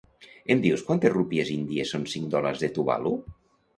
Em 0.53 0.61
dius 0.63 0.83
quantes 0.87 1.13
rúpies 1.17 1.51
índies 1.57 1.93
són 1.97 2.07
cinc 2.15 2.33
dòlars 2.33 2.65
de 2.67 2.71
Tuvalu? 2.79 3.13